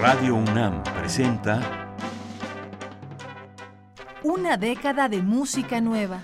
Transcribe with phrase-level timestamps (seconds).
[0.00, 1.60] Radio UNAM presenta
[4.22, 6.22] Una década de música nueva.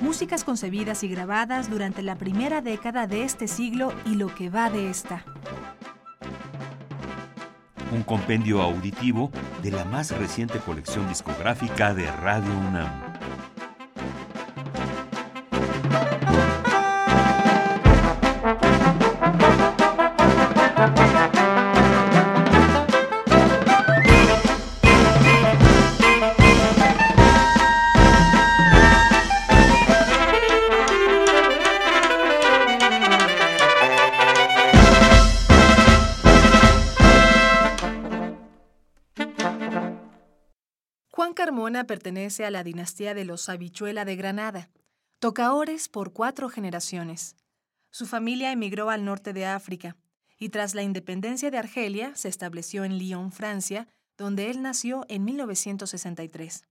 [0.00, 4.70] Músicas concebidas y grabadas durante la primera década de este siglo y lo que va
[4.70, 5.24] de esta.
[7.96, 9.30] Un compendio auditivo
[9.62, 13.05] de la más reciente colección discográfica de Radio UNAM.
[41.86, 44.70] Pertenece a la dinastía de los Habichuela de Granada.
[45.18, 47.36] Tocaores por cuatro generaciones.
[47.90, 49.96] Su familia emigró al norte de África
[50.38, 55.24] y tras la independencia de Argelia se estableció en Lyon, Francia, donde él nació en
[55.24, 56.64] 1963.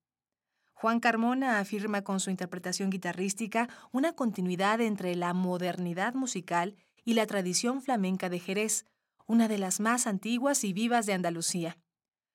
[0.74, 7.26] Juan Carmona afirma con su interpretación guitarrística una continuidad entre la modernidad musical y la
[7.26, 8.86] tradición flamenca de Jerez,
[9.26, 11.78] una de las más antiguas y vivas de Andalucía.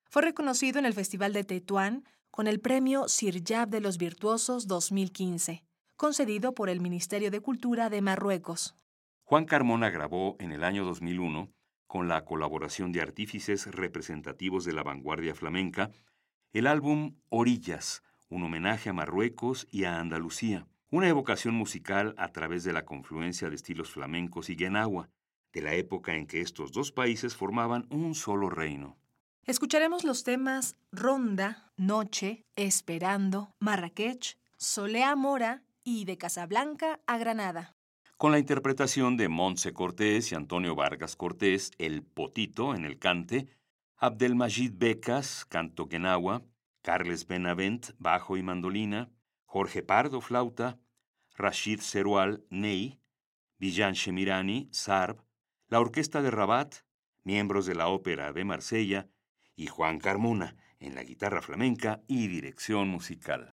[0.08, 4.66] Fue reconocido en el Festival de Tetuán con el premio Sir Yab de los Virtuosos
[4.66, 5.64] 2015,
[5.96, 8.74] concedido por el Ministerio de Cultura de Marruecos.
[9.24, 11.52] Juan Carmona grabó en el año 2001,
[11.86, 15.90] con la colaboración de artífices representativos de la vanguardia flamenca,
[16.52, 22.62] el álbum Orillas, un homenaje a Marruecos y a Andalucía, una evocación musical a través
[22.62, 25.10] de la confluencia de estilos flamencos y guenagua,
[25.52, 28.99] de la época en que estos dos países formaban un solo reino.
[29.46, 37.74] Escucharemos los temas Ronda, Noche, Esperando, Marrakech, Solea Mora y de Casablanca a Granada.
[38.18, 43.48] Con la interpretación de Montse Cortés y Antonio Vargas Cortés, el Potito en el cante,
[43.96, 46.42] Abdelmajid Becas, canto quenagua,
[46.82, 49.10] Carles Benavent, bajo y mandolina,
[49.46, 50.78] Jorge Pardo, flauta,
[51.34, 53.00] Rashid Serual, ney,
[53.58, 55.24] Villan Shemirani, sarb,
[55.68, 56.76] la Orquesta de Rabat,
[57.24, 59.08] miembros de la Ópera de Marsella,
[59.60, 63.52] y Juan Carmona en la guitarra flamenca y dirección musical.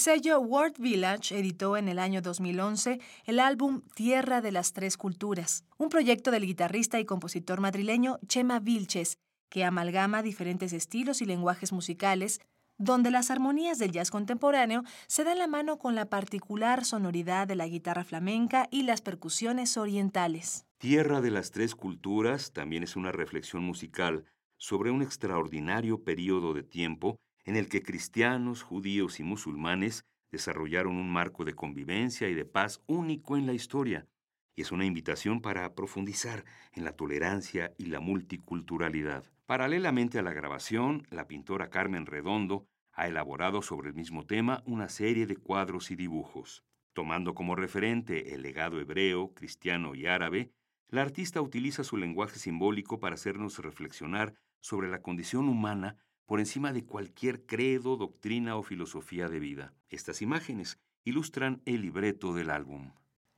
[0.00, 5.64] sello World Village editó en el año 2011 el álbum Tierra de las Tres Culturas,
[5.76, 9.18] un proyecto del guitarrista y compositor madrileño Chema Vilches,
[9.50, 12.40] que amalgama diferentes estilos y lenguajes musicales,
[12.78, 17.56] donde las armonías del jazz contemporáneo se dan la mano con la particular sonoridad de
[17.56, 20.64] la guitarra flamenca y las percusiones orientales.
[20.78, 24.24] Tierra de las Tres Culturas también es una reflexión musical
[24.56, 27.18] sobre un extraordinario periodo de tiempo
[27.50, 32.80] en el que cristianos, judíos y musulmanes desarrollaron un marco de convivencia y de paz
[32.86, 34.06] único en la historia,
[34.54, 39.24] y es una invitación para profundizar en la tolerancia y la multiculturalidad.
[39.46, 44.88] Paralelamente a la grabación, la pintora Carmen Redondo ha elaborado sobre el mismo tema una
[44.88, 46.62] serie de cuadros y dibujos.
[46.92, 50.52] Tomando como referente el legado hebreo, cristiano y árabe,
[50.88, 55.96] la artista utiliza su lenguaje simbólico para hacernos reflexionar sobre la condición humana
[56.30, 59.74] por encima de cualquier credo, doctrina o filosofía de vida.
[59.88, 62.92] Estas imágenes ilustran el libreto del álbum.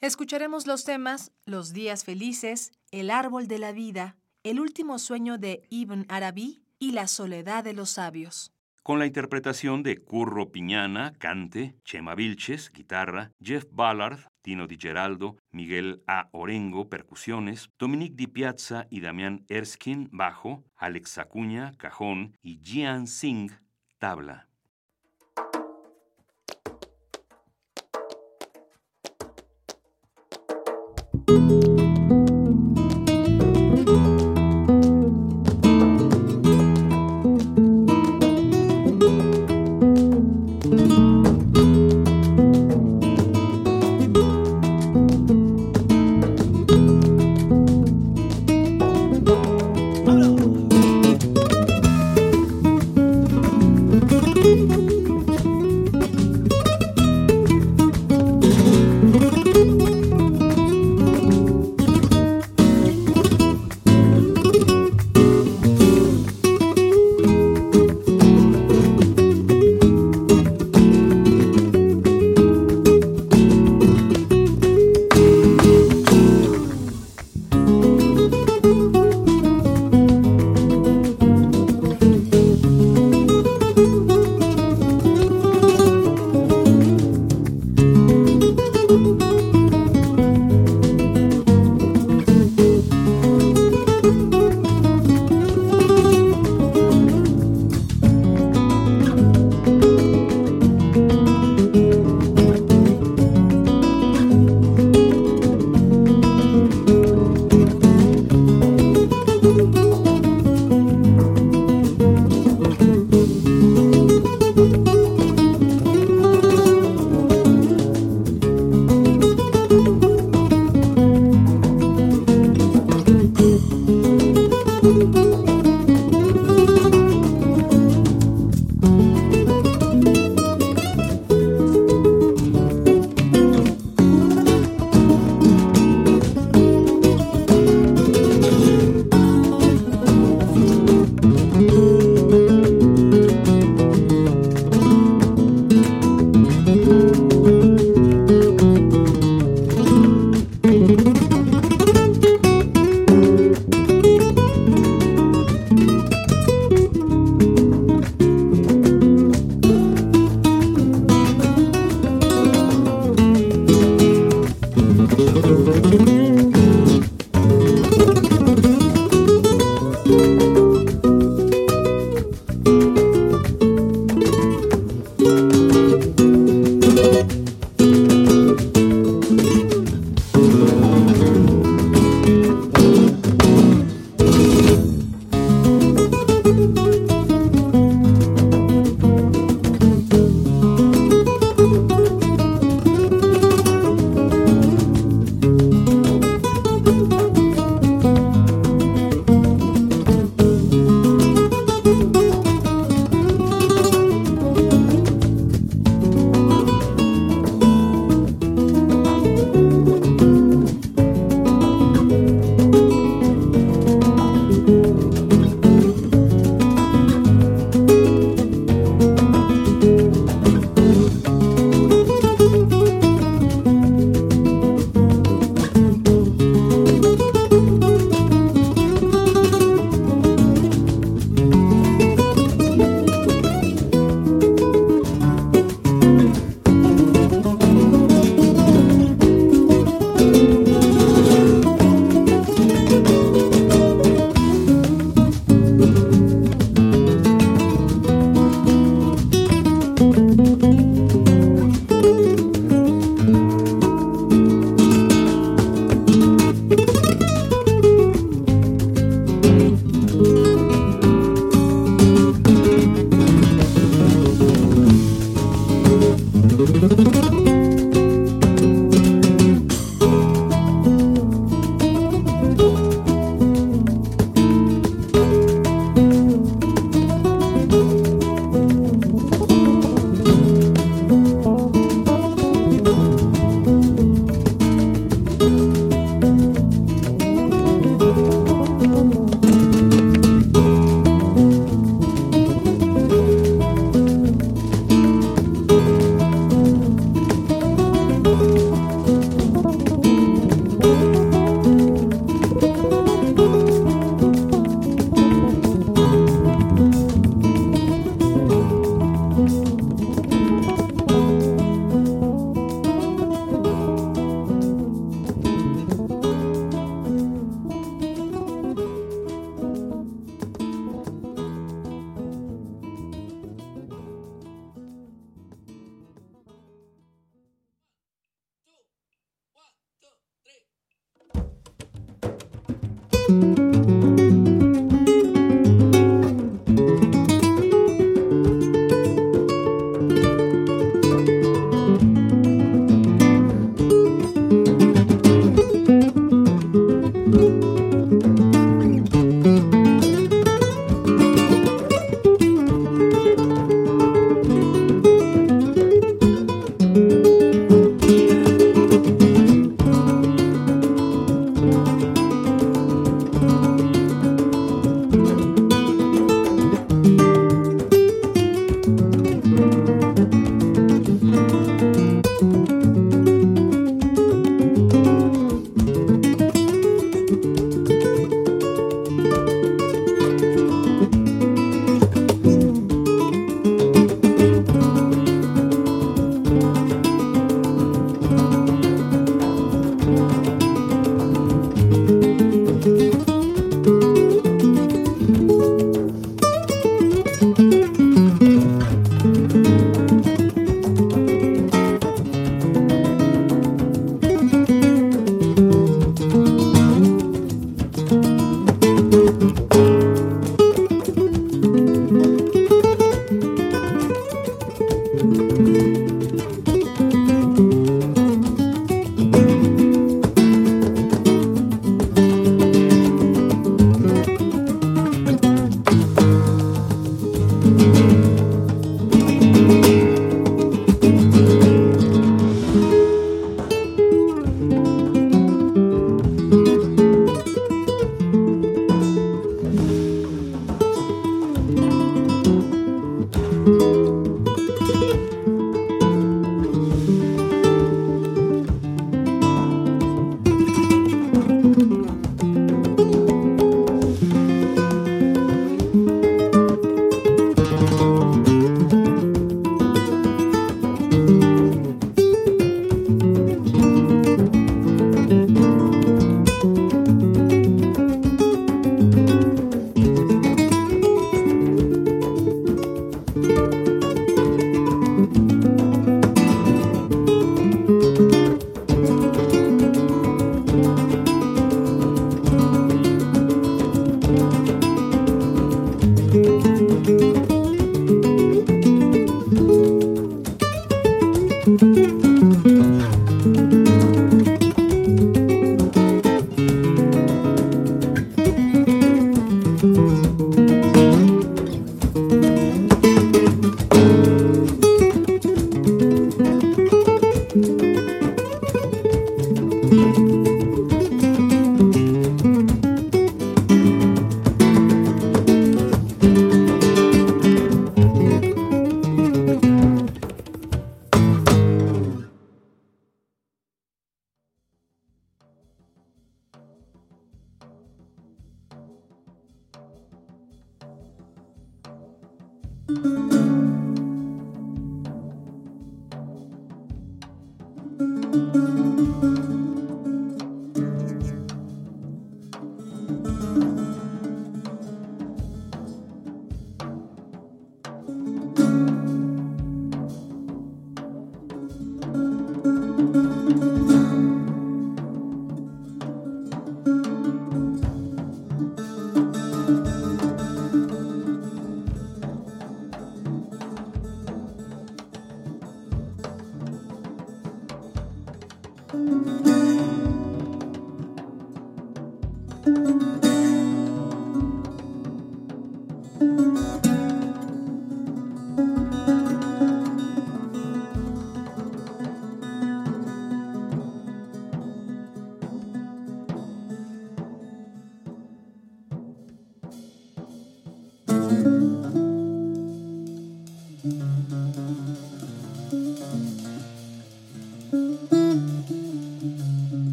[0.00, 5.66] Escucharemos los temas Los días felices, El árbol de la vida, El último sueño de
[5.68, 8.52] Ibn Arabi y La soledad de los sabios.
[8.84, 15.38] Con la interpretación de Curro Piñana, cante, Chema Vilches, guitarra, Jeff Ballard, Tino Di Geraldo,
[15.50, 16.28] Miguel A.
[16.30, 23.50] Orengo, percusiones, Dominique Di Piazza y Damián Erskine, bajo, Alex Acuña, cajón y Jian Singh,
[23.98, 24.48] tabla.